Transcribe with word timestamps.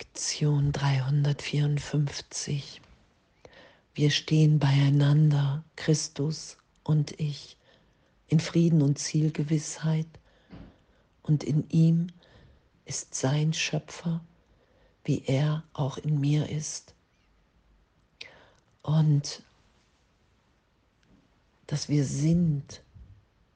Lektion 0.00 0.70
354. 0.70 2.80
Wir 3.94 4.12
stehen 4.12 4.60
beieinander, 4.60 5.64
Christus 5.74 6.56
und 6.84 7.20
ich, 7.20 7.56
in 8.28 8.38
Frieden 8.38 8.80
und 8.80 9.00
Zielgewissheit, 9.00 10.06
und 11.22 11.42
in 11.42 11.68
ihm 11.70 12.12
ist 12.84 13.16
sein 13.16 13.52
Schöpfer, 13.52 14.20
wie 15.02 15.24
er 15.26 15.64
auch 15.72 15.98
in 15.98 16.20
mir 16.20 16.48
ist. 16.48 16.94
Und 18.82 19.42
dass 21.66 21.88
wir 21.88 22.04
sind, 22.04 22.82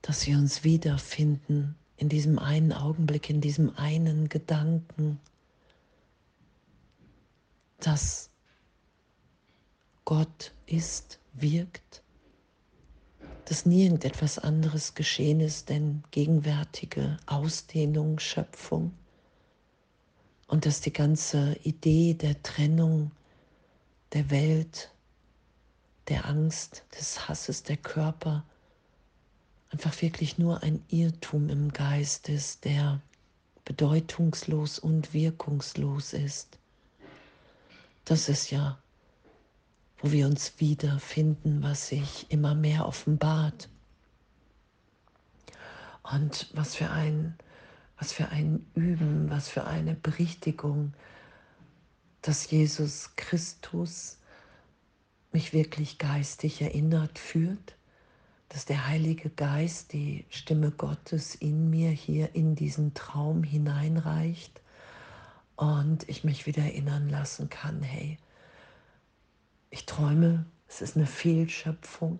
dass 0.02 0.27
wir 0.27 0.38
uns 0.38 0.64
wiederfinden 0.64 1.77
in 1.96 2.09
diesem 2.09 2.40
einen 2.40 2.72
Augenblick, 2.72 3.30
in 3.30 3.40
diesem 3.40 3.77
einen 3.77 4.29
Gedanken, 4.29 5.20
dass 7.86 8.31
Gott 10.04 10.53
ist, 10.67 11.18
wirkt, 11.32 12.03
dass 13.46 13.67
nie 13.67 13.85
irgendetwas 13.85 14.39
anderes 14.39 14.95
geschehen 14.95 15.41
ist, 15.41 15.68
denn 15.68 16.03
gegenwärtige 16.11 17.17
Ausdehnung, 17.27 18.18
Schöpfung 18.18 18.93
und 20.46 20.67
dass 20.67 20.81
die 20.81 20.93
ganze 20.93 21.57
Idee 21.63 22.14
der 22.14 22.43
Trennung 22.43 23.11
der 24.13 24.30
Welt, 24.30 24.91
der 26.08 26.27
Angst, 26.27 26.85
des 26.99 27.29
Hasses, 27.29 27.63
der 27.63 27.79
Körper 27.79 28.44
einfach 29.71 30.03
wirklich 30.03 30.39
nur 30.39 30.63
ein 30.63 30.85
Irrtum 30.89 31.49
im 31.49 31.72
Geist 31.72 32.28
ist, 32.28 32.64
der 32.64 33.00
bedeutungslos 33.64 34.78
und 34.78 35.14
wirkungslos 35.14 36.12
ist. 36.12 36.58
Das 38.05 38.28
ist 38.28 38.50
ja, 38.50 38.78
wo 39.98 40.10
wir 40.10 40.27
uns 40.27 40.54
wiederfinden, 40.58 41.62
was 41.62 41.88
sich 41.88 42.30
immer 42.30 42.54
mehr 42.54 42.86
offenbart. 42.86 43.68
Und 46.02 46.50
was 46.52 46.74
für 46.74 46.90
ein, 46.90 47.38
was 47.98 48.12
für 48.12 48.28
ein 48.30 48.66
Üben, 48.74 49.30
was 49.30 49.48
für 49.48 49.64
eine 49.64 49.94
Berichtigung, 49.94 50.94
dass 52.22 52.50
Jesus 52.50 53.14
Christus 53.14 54.18
mich 55.30 55.52
wirklich 55.52 55.98
geistig 55.98 56.60
erinnert, 56.60 57.18
führt, 57.20 57.77
dass 58.48 58.64
der 58.64 58.88
Heilige 58.88 59.30
Geist 59.30 59.92
die 59.92 60.27
Stimme 60.28 60.72
Gottes 60.72 61.36
in 61.36 61.70
mir 61.70 61.90
hier 61.90 62.34
in 62.34 62.56
diesen 62.56 62.94
Traum 62.94 63.44
hineinreicht 63.44 64.61
und 65.62 66.08
ich 66.08 66.24
mich 66.24 66.46
wieder 66.46 66.64
erinnern 66.64 67.08
lassen 67.08 67.48
kann, 67.48 67.82
hey, 67.82 68.18
ich 69.70 69.86
träume, 69.86 70.44
es 70.66 70.82
ist 70.82 70.96
eine 70.96 71.06
Fehlschöpfung 71.06 72.18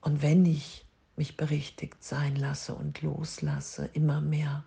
und 0.00 0.22
wenn 0.22 0.46
ich 0.46 0.86
mich 1.16 1.36
berichtigt 1.36 2.04
sein 2.04 2.36
lasse 2.36 2.76
und 2.76 3.02
loslasse, 3.02 3.86
immer 3.94 4.20
mehr, 4.20 4.62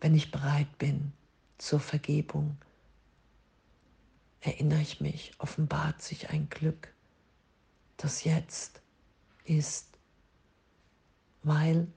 wenn 0.00 0.14
ich 0.14 0.30
bereit 0.30 0.78
bin 0.78 1.12
zur 1.58 1.80
Vergebung, 1.80 2.56
erinnere 4.40 4.80
ich 4.80 5.00
mich, 5.00 5.32
offenbart 5.38 6.00
sich 6.00 6.30
ein 6.30 6.48
Glück, 6.50 6.94
das 7.96 8.22
jetzt 8.22 8.80
ist, 9.42 9.88
weil 11.42 11.88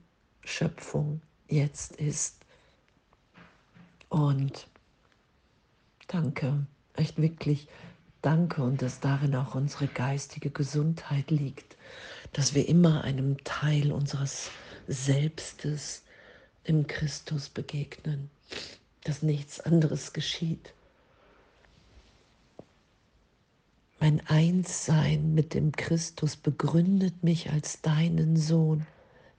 Schöpfung 0.41 1.21
jetzt 1.47 1.95
ist. 1.97 2.43
Und 4.09 4.67
danke, 6.09 6.65
echt 6.95 7.21
wirklich 7.21 7.67
danke 8.21 8.61
und 8.63 8.81
dass 8.81 8.99
darin 8.99 9.35
auch 9.35 9.55
unsere 9.55 9.87
geistige 9.87 10.49
Gesundheit 10.49 11.31
liegt, 11.31 11.77
dass 12.33 12.53
wir 12.53 12.67
immer 12.67 13.03
einem 13.03 13.41
Teil 13.45 13.91
unseres 13.93 14.51
Selbstes 14.87 16.03
im 16.63 16.87
Christus 16.87 17.47
begegnen, 17.49 18.29
dass 19.05 19.23
nichts 19.23 19.61
anderes 19.61 20.11
geschieht. 20.11 20.73
Mein 23.99 24.25
Einssein 24.27 25.33
mit 25.33 25.53
dem 25.53 25.71
Christus 25.71 26.35
begründet 26.35 27.23
mich 27.23 27.51
als 27.51 27.81
deinen 27.81 28.37
Sohn 28.37 28.85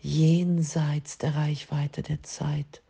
jenseits 0.00 1.18
der 1.18 1.34
Reichweite 1.34 2.02
der 2.02 2.22
Zeit 2.22 2.82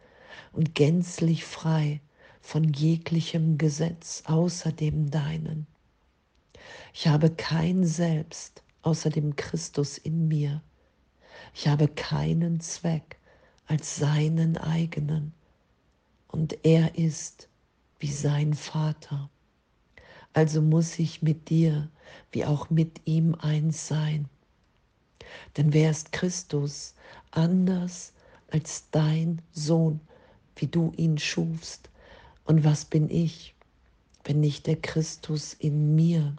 und 0.53 0.75
gänzlich 0.75 1.45
frei 1.45 2.01
von 2.41 2.73
jeglichem 2.73 3.59
Gesetz 3.59 4.23
außer 4.27 4.73
dem 4.73 5.11
deinen. 5.11 5.67
Ich 6.93 7.07
habe 7.07 7.31
kein 7.31 7.85
Selbst 7.85 8.63
außer 8.83 9.11
dem 9.11 9.37
Christus 9.37 9.99
in 9.99 10.29
mir. 10.29 10.63
Ich 11.55 11.69
habe 11.69 11.89
keinen 11.89 12.61
Zweck 12.61 13.19
als 13.67 13.97
seinen 13.97 14.57
eigenen. 14.57 15.33
Und 16.29 16.65
er 16.65 16.97
ist 16.97 17.49
wie 17.99 18.13
sein 18.13 18.55
Vater. 18.55 19.31
Also 20.33 20.63
muss 20.63 20.99
ich 20.99 21.23
mit 21.23 21.51
dir 21.51 21.89
wie 22.33 22.45
auch 22.45 22.71
mit 22.71 23.01
ihm 23.05 23.35
eins 23.35 23.89
sein. 23.89 24.29
Denn 25.57 25.73
wer 25.73 25.91
ist 25.91 26.13
Christus 26.13 26.95
anders 27.31 28.13
als 28.51 28.91
dein 28.91 29.43
Sohn, 29.53 30.01
wie 30.57 30.67
du 30.67 30.93
ihn 30.97 31.19
schufst. 31.19 31.90
Und 32.51 32.65
was 32.65 32.85
bin 32.85 33.09
ich, 33.09 33.55
wenn 34.25 34.41
nicht 34.41 34.67
der 34.67 34.75
Christus 34.75 35.55
in 35.55 35.95
mir? 35.95 36.35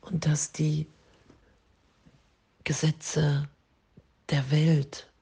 Und 0.00 0.24
dass 0.24 0.50
die 0.50 0.86
Gesetze 2.64 3.50
der 4.30 4.50
Welt 4.50 5.12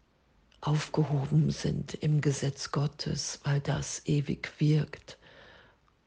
aufgehoben 0.60 1.50
sind 1.50 1.94
im 1.94 2.20
Gesetz 2.20 2.70
Gottes, 2.70 3.40
weil 3.42 3.58
das 3.58 4.02
ewig 4.06 4.52
wirkt 4.60 5.18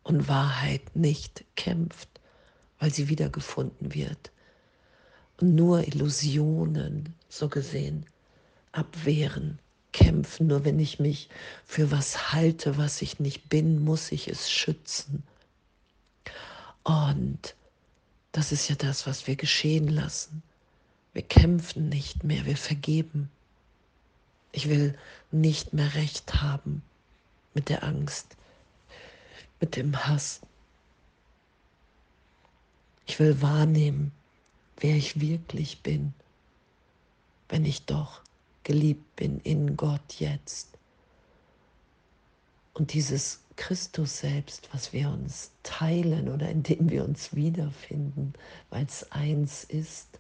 und 0.04 0.30
Wahrheit 0.30 0.96
nicht 0.96 1.44
kämpft, 1.58 2.08
weil 2.80 2.94
sie 2.94 3.10
wiedergefunden 3.10 3.94
wird. 3.94 4.32
Und 5.42 5.54
nur 5.54 5.86
Illusionen, 5.86 7.14
so 7.28 7.50
gesehen, 7.50 8.06
abwehren 8.72 9.60
kämpfen. 9.92 10.48
Nur 10.48 10.66
wenn 10.66 10.80
ich 10.80 11.00
mich 11.00 11.30
für 11.66 11.92
was 11.92 12.32
halte, 12.34 12.78
was 12.78 13.02
ich 13.02 13.20
nicht 13.20 13.50
bin, 13.50 13.84
muss 13.84 14.12
ich 14.12 14.28
es 14.28 14.52
schützen. 14.52 15.24
Und 16.84 17.56
das 18.32 18.52
ist 18.52 18.70
ja 18.70 18.76
das, 18.76 19.08
was 19.08 19.28
wir 19.28 19.36
geschehen 19.36 19.88
lassen. 19.88 20.44
Wir 21.14 21.24
kämpfen 21.24 21.90
nicht 21.90 22.24
mehr, 22.24 22.46
wir 22.46 22.58
vergeben. 22.58 23.30
Ich 24.52 24.70
will 24.70 24.98
nicht 25.32 25.74
mehr 25.74 25.94
recht 25.96 26.42
haben 26.42 26.84
mit 27.54 27.70
der 27.70 27.84
Angst, 27.84 28.38
mit 29.60 29.76
dem 29.76 30.06
Hass. 30.06 30.42
Ich 33.08 33.20
will 33.20 33.42
wahrnehmen, 33.42 34.12
wer 34.80 34.96
ich 34.96 35.20
wirklich 35.20 35.82
bin, 35.82 36.14
wenn 37.50 37.66
ich 37.66 37.86
doch 37.86 38.22
geliebt 38.68 39.16
bin 39.16 39.40
in 39.40 39.78
Gott 39.78 40.16
jetzt. 40.20 40.78
Und 42.74 42.92
dieses 42.92 43.40
Christus 43.56 44.20
selbst, 44.20 44.68
was 44.74 44.92
wir 44.92 45.10
uns 45.10 45.52
teilen 45.64 46.28
oder 46.28 46.50
in 46.50 46.64
dem 46.64 46.90
wir 46.90 47.06
uns 47.06 47.34
wiederfinden, 47.34 48.34
weil 48.70 48.84
es 48.84 49.10
eins 49.10 49.64
ist. 49.64 50.20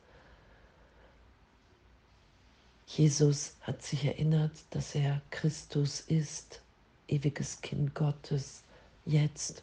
Jesus 2.87 3.57
hat 3.63 3.83
sich 3.83 4.05
erinnert, 4.05 4.53
dass 4.69 4.95
er 4.95 5.21
Christus 5.29 5.99
ist, 5.99 6.61
ewiges 7.09 7.59
Kind 7.59 7.95
Gottes, 7.95 8.63
jetzt 9.05 9.61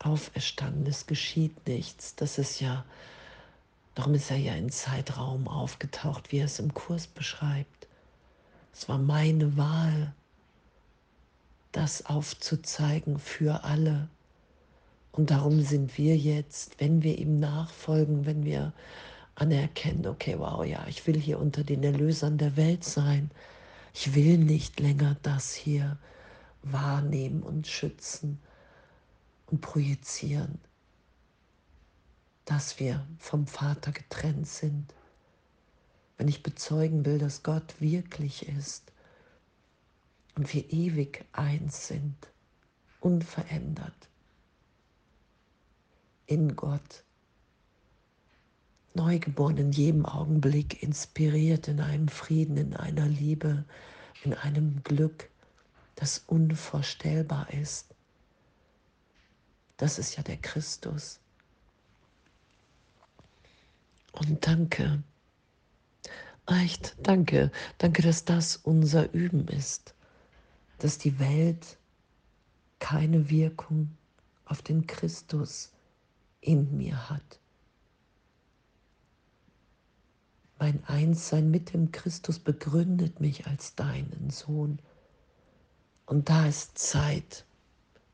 auferstanden. 0.00 0.84
Es 0.88 1.06
geschieht 1.06 1.64
nichts. 1.68 2.16
Das 2.16 2.38
ist 2.38 2.58
ja 2.58 2.84
Darum 3.96 4.12
ist 4.12 4.30
er 4.30 4.36
ja 4.36 4.54
in 4.54 4.68
Zeitraum 4.68 5.48
aufgetaucht, 5.48 6.30
wie 6.30 6.40
er 6.40 6.44
es 6.44 6.58
im 6.58 6.74
Kurs 6.74 7.06
beschreibt. 7.06 7.88
Es 8.70 8.90
war 8.90 8.98
meine 8.98 9.56
Wahl, 9.56 10.14
das 11.72 12.04
aufzuzeigen 12.04 13.18
für 13.18 13.64
alle. 13.64 14.10
Und 15.12 15.30
darum 15.30 15.62
sind 15.62 15.96
wir 15.96 16.14
jetzt, 16.14 16.78
wenn 16.78 17.02
wir 17.02 17.16
ihm 17.16 17.40
nachfolgen, 17.40 18.26
wenn 18.26 18.44
wir 18.44 18.74
anerkennen, 19.34 20.06
okay, 20.06 20.38
wow, 20.38 20.62
ja, 20.62 20.84
ich 20.88 21.06
will 21.06 21.18
hier 21.18 21.38
unter 21.38 21.64
den 21.64 21.82
Erlösern 21.82 22.36
der 22.36 22.54
Welt 22.58 22.84
sein. 22.84 23.30
Ich 23.94 24.14
will 24.14 24.36
nicht 24.36 24.78
länger 24.78 25.16
das 25.22 25.54
hier 25.54 25.96
wahrnehmen 26.62 27.42
und 27.42 27.66
schützen 27.66 28.40
und 29.46 29.62
projizieren 29.62 30.58
dass 32.46 32.80
wir 32.80 33.06
vom 33.18 33.46
Vater 33.46 33.92
getrennt 33.92 34.46
sind. 34.48 34.94
Wenn 36.16 36.28
ich 36.28 36.42
bezeugen 36.42 37.04
will, 37.04 37.18
dass 37.18 37.42
Gott 37.42 37.80
wirklich 37.80 38.48
ist, 38.48 38.90
und 40.36 40.52
wir 40.52 40.70
ewig 40.70 41.24
eins 41.32 41.88
sind, 41.88 42.14
unverändert 43.00 44.08
in 46.26 46.56
Gott, 46.56 47.04
neugeboren 48.94 49.56
in 49.58 49.72
jedem 49.72 50.04
Augenblick, 50.06 50.82
inspiriert 50.82 51.68
in 51.68 51.80
einem 51.80 52.08
Frieden, 52.08 52.56
in 52.56 52.74
einer 52.74 53.06
Liebe, 53.06 53.64
in 54.24 54.34
einem 54.34 54.82
Glück, 54.82 55.30
das 55.94 56.18
unvorstellbar 56.26 57.52
ist. 57.52 57.94
Das 59.76 59.98
ist 59.98 60.16
ja 60.16 60.22
der 60.22 60.38
Christus. 60.38 61.20
Und 64.18 64.46
danke, 64.46 65.02
echt 66.46 66.96
danke, 67.02 67.50
danke, 67.78 68.02
dass 68.02 68.24
das 68.24 68.56
unser 68.56 69.12
Üben 69.12 69.46
ist, 69.48 69.94
dass 70.78 70.98
die 70.98 71.18
Welt 71.18 71.78
keine 72.78 73.28
Wirkung 73.30 73.90
auf 74.46 74.62
den 74.62 74.86
Christus 74.86 75.72
in 76.40 76.76
mir 76.76 77.10
hat. 77.10 77.40
Mein 80.58 80.82
Einssein 80.86 81.50
mit 81.50 81.74
dem 81.74 81.92
Christus 81.92 82.38
begründet 82.38 83.20
mich 83.20 83.46
als 83.46 83.74
deinen 83.74 84.30
Sohn. 84.30 84.78
Und 86.06 86.30
da 86.30 86.46
ist 86.46 86.78
Zeit 86.78 87.44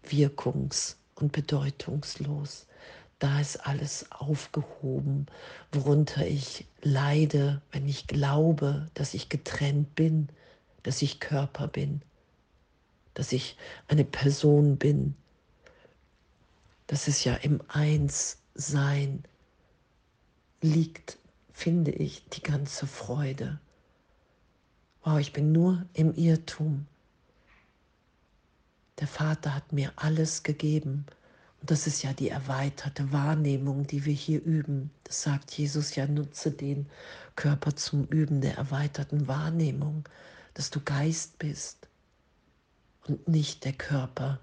wirkungs- 0.03 0.97
und 1.15 1.31
bedeutungslos. 1.31 2.67
Da 3.23 3.39
ist 3.39 3.69
alles 3.69 4.11
aufgehoben, 4.11 5.27
worunter 5.71 6.27
ich 6.27 6.67
leide, 6.81 7.63
wenn 7.71 7.87
ich 7.87 8.09
glaube, 8.09 8.91
dass 8.95 9.15
ich 9.15 9.29
getrennt 9.29 9.95
bin, 9.95 10.29
dass 10.83 11.03
ich 11.03 11.21
Körper 11.21 11.69
bin, 11.69 12.03
dass 13.15 13.31
ich 13.31 13.57
eine 13.87 14.05
Person 14.05 14.77
bin. 14.77 15.15
Das 16.89 17.07
ist 17.07 17.23
ja 17.23 17.35
im 17.35 17.61
Einssein 17.69 19.23
liegt 20.61 21.17
finde 21.53 21.93
ich 21.93 22.29
die 22.31 22.43
ganze 22.43 22.89
Freude. 22.89 23.61
Wow, 25.05 25.21
ich 25.21 25.33
bin 25.33 25.53
nur 25.53 25.87
im 25.93 26.13
Irrtum. 26.17 26.89
Der 28.99 29.07
Vater 29.07 29.55
hat 29.55 29.73
mir 29.73 29.93
alles 29.95 30.43
gegeben. 30.43 31.07
Und 31.63 31.71
das 31.71 31.87
ist 31.87 32.03
ja 32.03 32.13
die 32.13 32.29
erweiterte 32.29 33.13
Wahrnehmung, 33.13 33.87
die 33.87 34.05
wir 34.05 34.13
hier 34.13 34.43
üben. 34.43 34.91
Das 35.05 35.23
sagt 35.23 35.53
Jesus 35.53 35.95
ja, 35.95 36.09
nutze 36.09 36.51
den 36.51 36.89
Körper 37.37 37.77
zum 37.77 38.05
Üben 38.07 38.41
der 38.41 38.57
erweiterten 38.57 39.29
Wahrnehmung, 39.29 40.09
dass 40.55 40.71
du 40.71 40.81
Geist 40.81 41.39
bist 41.39 41.87
und 43.07 43.29
nicht 43.29 43.65
der 43.65 43.75
Körper. 43.75 44.41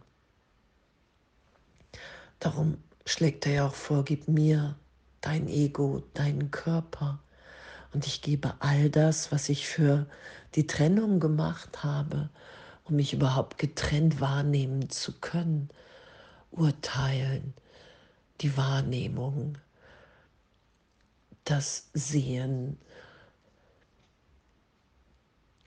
Darum 2.39 2.77
schlägt 3.06 3.45
er 3.45 3.51
ja 3.51 3.68
auch 3.68 3.75
vor, 3.75 4.06
gib 4.06 4.30
mir 4.30 4.77
dein 5.19 5.50
Ego, 5.50 6.01
deinen 6.13 6.51
Körper. 6.51 7.19
Und 7.94 8.07
ich 8.07 8.21
gebe 8.21 8.54
all 8.60 8.89
das, 8.89 9.30
was 9.30 9.50
ich 9.50 9.68
für 9.68 10.06
die 10.56 10.68
Trennung 10.68 11.19
gemacht 11.19 11.83
habe, 11.83 12.30
um 12.86 12.95
mich 12.95 13.12
überhaupt 13.12 13.57
getrennt 13.57 14.21
wahrnehmen 14.21 14.89
zu 14.89 15.19
können, 15.19 15.69
urteilen, 16.51 17.54
die 18.42 18.56
Wahrnehmung, 18.57 19.57
das 21.44 21.90
Sehen, 21.94 22.78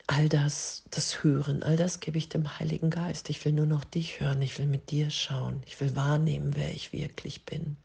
all 0.07 0.29
das, 0.29 0.85
das 0.91 1.23
Hören, 1.25 1.63
all 1.63 1.77
das 1.77 2.01
gebe 2.01 2.19
ich 2.19 2.29
dem 2.29 2.59
Heiligen 2.59 2.91
Geist. 2.91 3.31
Ich 3.31 3.45
will 3.45 3.53
nur 3.53 3.67
noch 3.67 3.85
dich 3.85 4.21
hören, 4.21 4.43
ich 4.43 4.59
will 4.59 4.67
mit 4.67 4.91
dir 4.91 5.11
schauen, 5.11 5.63
ich 5.67 5.81
will 5.81 5.97
wahrnehmen, 5.97 6.55
wer 6.55 6.73
ich 6.73 6.93
wirklich 6.93 7.45
bin. 7.45 7.77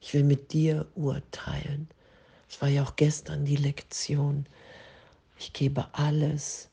Ich 0.00 0.14
will 0.14 0.24
mit 0.24 0.52
dir 0.52 0.86
urteilen. 0.94 1.88
Es 2.48 2.62
war 2.62 2.68
ja 2.68 2.82
auch 2.82 2.96
gestern 2.96 3.44
die 3.44 3.56
Lektion. 3.56 4.46
Ich 5.38 5.52
gebe 5.52 5.86
alles, 5.92 6.69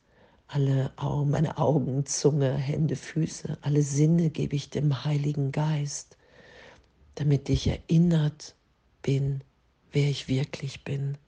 alle 0.48 0.92
Augen, 0.96 1.30
meine 1.30 1.58
Augen, 1.58 2.06
Zunge, 2.06 2.54
Hände, 2.54 2.96
Füße, 2.96 3.58
alle 3.60 3.82
Sinne 3.82 4.30
gebe 4.30 4.56
ich 4.56 4.70
dem 4.70 5.04
Heiligen 5.04 5.52
Geist, 5.52 6.16
damit 7.14 7.48
ich 7.50 7.66
erinnert 7.66 8.54
bin, 9.02 9.42
wer 9.92 10.08
ich 10.08 10.26
wirklich 10.26 10.84
bin. 10.84 11.18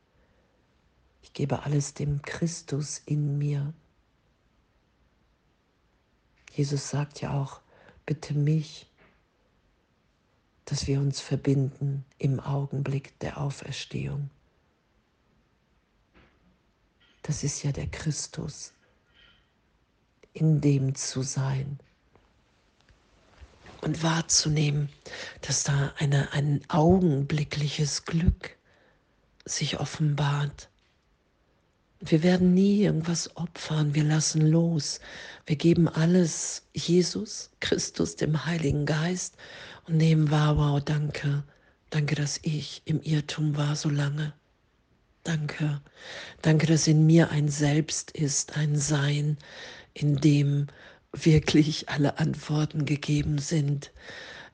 Ich 1.23 1.35
gebe 1.35 1.63
alles 1.63 1.95
dem 1.95 2.23
Christus 2.23 3.03
in 3.05 3.37
mir. 3.39 3.75
Jesus 6.55 6.91
sagt 6.91 7.21
ja 7.21 7.41
auch, 7.41 7.61
bitte 8.07 8.35
mich, 8.35 8.87
dass 10.65 10.87
wir 10.87 10.99
uns 10.99 11.21
verbinden 11.21 12.05
im 12.19 12.41
Augenblick 12.41 13.19
der 13.21 13.39
Auferstehung. 13.39 14.31
Das 17.23 17.45
ist 17.45 17.63
ja 17.63 17.73
der 17.73 17.87
Christus, 17.87 18.73
in 20.33 20.61
dem 20.61 20.95
zu 20.95 21.23
sein 21.23 21.79
und 23.81 24.03
wahrzunehmen, 24.03 24.89
dass 25.41 25.65
da 25.65 25.93
eine, 25.99 26.33
ein 26.33 26.61
augenblickliches 26.69 28.05
Glück 28.05 28.57
sich 29.45 29.81
offenbart. 29.81 30.69
Wir 32.01 32.23
werden 32.23 32.55
nie 32.55 32.83
irgendwas 32.83 33.37
opfern, 33.37 33.95
wir 33.95 34.05
lassen 34.05 34.47
los. 34.47 35.01
Wir 35.47 35.57
geben 35.57 35.89
alles 35.89 36.63
Jesus, 36.73 37.51
Christus, 37.61 38.17
dem 38.17 38.47
Heiligen 38.47 38.87
Geist 38.87 39.37
und 39.87 39.97
nehmen 39.97 40.31
wahr, 40.31 40.57
wow, 40.57 40.83
danke, 40.83 41.43
danke, 41.91 42.15
dass 42.15 42.39
ich 42.43 42.83
im 42.87 43.03
Irrtum 43.03 43.57
war 43.57 43.77
so 43.77 43.91
lange. 43.91 44.33
Danke, 45.25 45.83
danke, 46.41 46.67
dass 46.67 46.87
in 46.87 47.05
mir 47.05 47.31
ein 47.31 47.49
Selbst 47.49 48.11
ist, 48.13 48.57
ein 48.57 48.77
Sein, 48.77 49.37
in 49.95 50.17
dem 50.17 50.69
wirklich 51.13 51.89
alle 51.89 52.19
Antworten 52.19 52.85
gegeben 52.85 53.39
sind, 53.39 53.93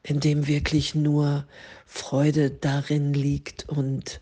in 0.02 0.20
dem 0.20 0.46
wirklich 0.46 0.94
nur 0.94 1.46
Freude 1.84 2.50
darin 2.50 3.12
liegt 3.12 3.68
und 3.68 4.20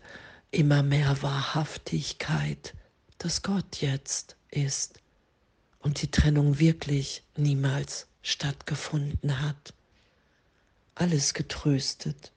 immer 0.51 0.83
mehr 0.83 1.21
Wahrhaftigkeit, 1.21 2.73
dass 3.17 3.41
Gott 3.41 3.77
jetzt 3.81 4.35
ist 4.51 4.99
und 5.79 6.01
die 6.01 6.11
Trennung 6.11 6.59
wirklich 6.59 7.23
niemals 7.37 8.07
stattgefunden 8.21 9.41
hat 9.41 9.73
alles 10.95 11.33
getröstet, 11.33 12.31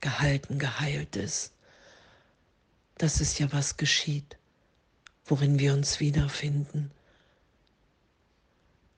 gehalten, 0.00 0.58
geheilt 0.58 1.16
ist. 1.16 1.52
Das 2.98 3.20
ist 3.20 3.38
ja, 3.38 3.52
was 3.52 3.76
geschieht, 3.76 4.38
worin 5.26 5.58
wir 5.58 5.74
uns 5.74 6.00
wiederfinden. 6.00 6.90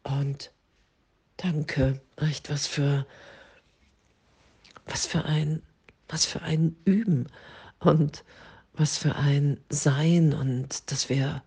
Und 0.04 0.52
danke, 1.38 2.00
echt 2.16 2.50
was 2.50 2.66
für, 2.66 3.07
was 4.87 5.07
für 5.07 5.25
ein, 5.25 5.62
was 6.09 6.26
für 6.26 6.42
ein 6.42 6.76
Üben 6.85 7.28
und 7.78 8.25
was 8.75 8.99
für 8.99 9.16
ein 9.16 9.59
Sein 9.71 10.35
und 10.35 10.90
dass 10.90 11.09
wir, 11.09 11.42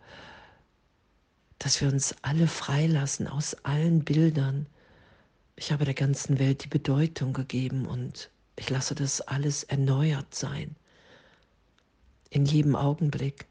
dass 1.59 1.79
wir 1.81 1.89
uns 1.89 2.15
alle 2.23 2.47
freilassen 2.47 3.27
aus 3.27 3.53
allen 3.63 4.03
Bildern, 4.03 4.65
ich 5.55 5.71
habe 5.71 5.85
der 5.85 5.93
ganzen 5.93 6.39
Welt 6.39 6.63
die 6.63 6.69
Bedeutung 6.69 7.33
gegeben 7.33 7.85
und 7.85 8.31
ich 8.55 8.69
lasse 8.69 8.95
das 8.95 9.21
alles 9.21 9.63
erneuert 9.63 10.33
sein. 10.33 10.75
In 12.29 12.45
jedem 12.45 12.75
Augenblick. 12.75 13.50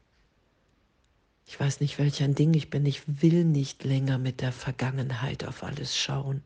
Ich 1.51 1.59
weiß 1.59 1.81
nicht, 1.81 1.99
welch 1.99 2.23
ein 2.23 2.33
Ding 2.33 2.53
ich 2.53 2.69
bin. 2.69 2.85
Ich 2.85 3.01
will 3.21 3.43
nicht 3.43 3.83
länger 3.83 4.17
mit 4.17 4.39
der 4.39 4.53
Vergangenheit 4.53 5.43
auf 5.43 5.63
alles 5.63 5.97
schauen. 5.97 6.41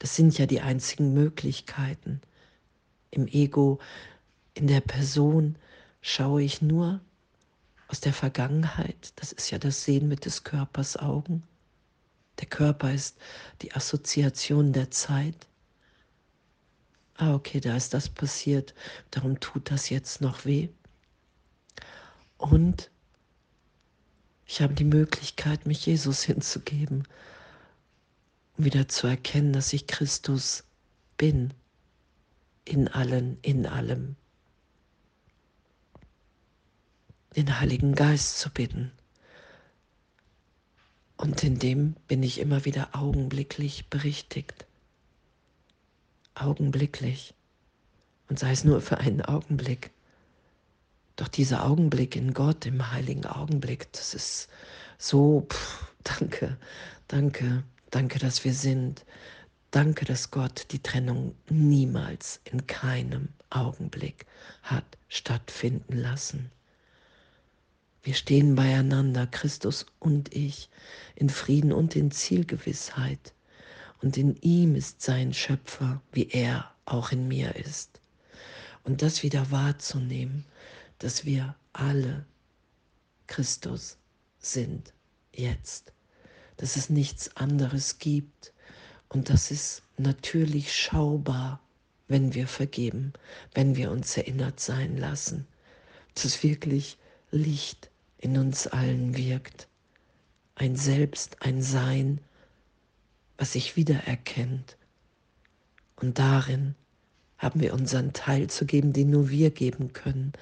Das 0.00 0.16
sind 0.16 0.36
ja 0.36 0.46
die 0.46 0.60
einzigen 0.60 1.14
Möglichkeiten. 1.14 2.20
Im 3.12 3.28
Ego, 3.28 3.78
in 4.54 4.66
der 4.66 4.80
Person 4.80 5.54
schaue 6.00 6.42
ich 6.42 6.60
nur 6.60 7.00
aus 7.86 8.00
der 8.00 8.12
Vergangenheit. 8.12 9.12
Das 9.14 9.30
ist 9.30 9.52
ja 9.52 9.60
das 9.60 9.84
Sehen 9.84 10.08
mit 10.08 10.24
des 10.24 10.42
Körpers 10.42 10.96
Augen. 10.96 11.44
Der 12.40 12.48
Körper 12.48 12.92
ist 12.92 13.18
die 13.62 13.72
Assoziation 13.72 14.72
der 14.72 14.90
Zeit. 14.90 15.46
Ah, 17.14 17.32
okay, 17.32 17.60
da 17.60 17.76
ist 17.76 17.94
das 17.94 18.08
passiert, 18.08 18.74
darum 19.12 19.38
tut 19.38 19.70
das 19.70 19.88
jetzt 19.88 20.20
noch 20.20 20.44
weh. 20.44 20.68
Und 22.38 22.90
ich 24.46 24.60
habe 24.60 24.74
die 24.74 24.84
Möglichkeit, 24.84 25.66
mich 25.66 25.86
Jesus 25.86 26.22
hinzugeben, 26.22 27.06
um 28.56 28.64
wieder 28.64 28.88
zu 28.88 29.06
erkennen, 29.06 29.52
dass 29.52 29.72
ich 29.72 29.86
Christus 29.86 30.64
bin, 31.16 31.54
in 32.64 32.88
allen, 32.88 33.38
in 33.42 33.66
allem. 33.66 34.16
Den 37.34 37.60
Heiligen 37.60 37.94
Geist 37.94 38.38
zu 38.38 38.50
bitten 38.50 38.92
Und 41.16 41.44
in 41.44 41.58
dem 41.60 41.94
bin 42.08 42.22
ich 42.24 42.40
immer 42.40 42.64
wieder 42.64 42.96
augenblicklich 42.96 43.88
berichtigt. 43.88 44.66
Augenblicklich. 46.34 47.34
Und 48.28 48.40
sei 48.40 48.50
es 48.50 48.64
nur 48.64 48.80
für 48.80 48.98
einen 48.98 49.22
Augenblick. 49.22 49.92
Doch 51.16 51.28
dieser 51.28 51.64
Augenblick 51.66 52.16
in 52.16 52.32
Gott, 52.32 52.66
im 52.66 52.90
heiligen 52.90 53.26
Augenblick, 53.26 53.92
das 53.92 54.14
ist 54.14 54.48
so, 54.98 55.46
pff, 55.48 55.86
danke, 56.04 56.56
danke, 57.08 57.64
danke, 57.90 58.18
dass 58.18 58.44
wir 58.44 58.54
sind. 58.54 59.04
Danke, 59.70 60.04
dass 60.04 60.30
Gott 60.30 60.66
die 60.70 60.82
Trennung 60.82 61.34
niemals 61.48 62.40
in 62.44 62.66
keinem 62.66 63.30
Augenblick 63.48 64.26
hat 64.62 64.84
stattfinden 65.08 65.96
lassen. 65.96 66.50
Wir 68.02 68.14
stehen 68.14 68.54
beieinander, 68.54 69.26
Christus 69.26 69.86
und 69.98 70.34
ich, 70.34 70.68
in 71.14 71.30
Frieden 71.30 71.72
und 71.72 71.94
in 71.94 72.10
Zielgewissheit. 72.10 73.32
Und 74.02 74.16
in 74.16 74.36
ihm 74.42 74.74
ist 74.74 75.00
sein 75.00 75.32
Schöpfer, 75.32 76.02
wie 76.10 76.28
er 76.28 76.70
auch 76.84 77.12
in 77.12 77.28
mir 77.28 77.54
ist. 77.56 78.00
Und 78.84 79.02
das 79.02 79.22
wieder 79.22 79.50
wahrzunehmen, 79.52 80.44
dass 81.02 81.24
wir 81.24 81.56
alle 81.72 82.24
Christus 83.26 83.98
sind 84.38 84.92
jetzt, 85.32 85.92
dass 86.58 86.76
es 86.76 86.90
nichts 86.90 87.36
anderes 87.36 87.98
gibt 87.98 88.52
und 89.08 89.28
das 89.28 89.50
ist 89.50 89.82
natürlich 89.98 90.74
schaubar, 90.74 91.60
wenn 92.08 92.34
wir 92.34 92.46
vergeben, 92.46 93.12
wenn 93.54 93.76
wir 93.76 93.90
uns 93.90 94.16
erinnert 94.16 94.60
sein 94.60 94.96
lassen, 94.96 95.46
dass 96.14 96.42
wirklich 96.42 96.98
Licht 97.30 97.90
in 98.18 98.38
uns 98.38 98.66
allen 98.66 99.16
wirkt, 99.16 99.66
ein 100.54 100.76
Selbst, 100.76 101.42
ein 101.42 101.62
Sein, 101.62 102.20
was 103.38 103.52
sich 103.52 103.76
wiedererkennt. 103.76 104.76
Und 105.96 106.18
darin 106.18 106.74
haben 107.38 107.60
wir 107.60 107.74
unseren 107.74 108.12
Teil 108.12 108.48
zu 108.48 108.66
geben, 108.66 108.92
den 108.92 109.10
nur 109.10 109.30
wir 109.30 109.50
geben 109.50 109.92
können. 109.92 110.32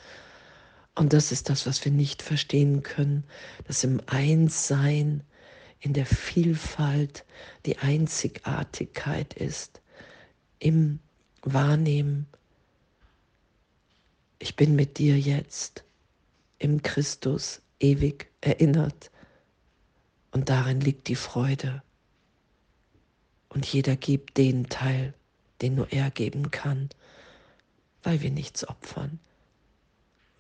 Und 1.00 1.14
das 1.14 1.32
ist 1.32 1.48
das, 1.48 1.64
was 1.64 1.82
wir 1.82 1.92
nicht 1.92 2.20
verstehen 2.20 2.82
können, 2.82 3.24
dass 3.64 3.84
im 3.84 4.02
Einssein 4.04 5.24
in 5.78 5.94
der 5.94 6.04
Vielfalt 6.04 7.24
die 7.64 7.78
Einzigartigkeit 7.78 9.32
ist, 9.32 9.80
im 10.58 10.98
Wahrnehmen, 11.40 12.26
ich 14.40 14.56
bin 14.56 14.76
mit 14.76 14.98
dir 14.98 15.18
jetzt 15.18 15.84
im 16.58 16.82
Christus 16.82 17.62
ewig 17.78 18.30
erinnert 18.42 19.10
und 20.32 20.50
darin 20.50 20.82
liegt 20.82 21.08
die 21.08 21.16
Freude. 21.16 21.82
Und 23.48 23.64
jeder 23.64 23.96
gibt 23.96 24.36
den 24.36 24.68
Teil, 24.68 25.14
den 25.62 25.76
nur 25.76 25.90
er 25.92 26.10
geben 26.10 26.50
kann, 26.50 26.90
weil 28.02 28.20
wir 28.20 28.30
nichts 28.30 28.68
opfern, 28.68 29.18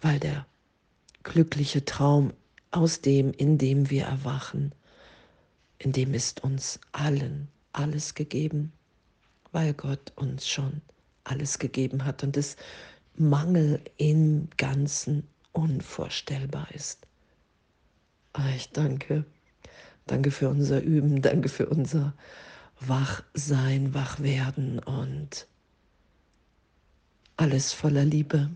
weil 0.02 0.20
der 0.20 0.44
glückliche 1.22 1.84
Traum 1.84 2.32
aus 2.70 3.00
dem, 3.00 3.32
in 3.32 3.58
dem 3.58 3.90
wir 3.90 4.04
erwachen, 4.04 4.72
in 5.78 5.92
dem 5.92 6.14
ist 6.14 6.44
uns 6.44 6.80
allen 6.92 7.48
alles 7.72 8.14
gegeben, 8.14 8.72
weil 9.52 9.74
Gott 9.74 10.12
uns 10.16 10.48
schon 10.48 10.80
alles 11.24 11.58
gegeben 11.58 12.04
hat 12.04 12.22
und 12.22 12.36
es 12.36 12.56
Mangel 13.16 13.80
im 13.96 14.48
Ganzen 14.56 15.26
unvorstellbar 15.52 16.68
ist. 16.72 17.06
Ah, 18.32 18.48
ich 18.54 18.70
danke, 18.70 19.24
danke 20.06 20.30
für 20.30 20.48
unser 20.48 20.80
Üben, 20.80 21.20
danke 21.20 21.48
für 21.48 21.68
unser 21.68 22.14
Wachsein, 22.80 23.92
Wachwerden 23.92 24.78
und 24.78 25.46
alles 27.36 27.72
voller 27.72 28.04
Liebe. 28.04 28.50